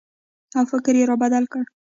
او 0.57 0.63
فکر 0.71 0.93
یې 0.99 1.03
را 1.09 1.15
بدل 1.23 1.43
کړ 1.51 1.63